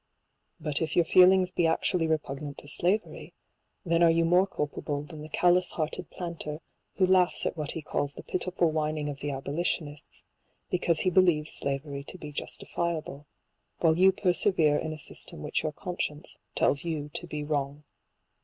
But 0.59 0.81
if 0.81 0.95
your 0.95 1.05
feelings 1.05 1.51
be 1.51 1.67
actually 1.67 2.07
re 2.07 2.17
pugnant 2.17 2.57
to 2.57 2.67
slavery, 2.67 3.35
then 3.85 4.01
are 4.01 4.09
you 4.09 4.25
more 4.25 4.47
culpable 4.47 5.03
than 5.03 5.21
the 5.21 5.29
callous 5.29 5.69
hearted 5.73 6.09
planter, 6.09 6.59
who 6.95 7.05
laughs 7.05 7.45
at 7.45 7.55
what 7.55 7.73
he 7.73 7.83
calls 7.83 8.15
the 8.15 8.23
pitiful 8.23 8.71
whining 8.71 9.09
of 9.09 9.19
the 9.19 9.29
abolitionists, 9.29 10.25
because 10.71 11.01
he 11.01 11.11
be 11.11 11.21
lieves 11.21 11.51
slavery 11.51 12.03
to 12.05 12.17
be 12.17 12.31
justifiable; 12.31 13.27
while 13.77 13.95
you 13.95 14.11
persevere 14.11 14.75
in 14.79 14.91
a 14.91 14.97
system 14.97 15.43
which 15.43 15.61
your 15.61 15.71
conscience 15.71 16.39
tells 16.55 16.83
you 16.83 17.09
to 17.13 17.27
be 17.27 17.43
wrong. 17.43 17.83